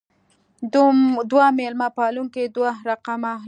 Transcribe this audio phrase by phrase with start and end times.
[1.31, 3.39] دوه مېلمه پالونکې دوه رقمه لباس.